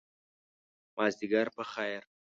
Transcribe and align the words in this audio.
مازدیګر 0.95 1.47
په 1.55 1.63
خیر! 1.71 2.01